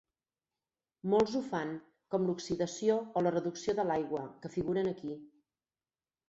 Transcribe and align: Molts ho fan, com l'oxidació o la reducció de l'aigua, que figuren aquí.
Molts 1.13 1.35
ho 1.39 1.41
fan, 1.49 1.73
com 2.15 2.25
l'oxidació 2.29 2.95
o 3.21 3.23
la 3.27 3.35
reducció 3.37 3.77
de 3.81 3.87
l'aigua, 3.91 4.23
que 4.47 4.53
figuren 4.57 4.91
aquí. 4.95 5.15